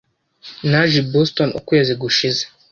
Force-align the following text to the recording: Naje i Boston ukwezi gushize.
Naje 0.69 0.97
i 1.03 1.07
Boston 1.11 1.49
ukwezi 1.59 1.93
gushize. 2.01 2.43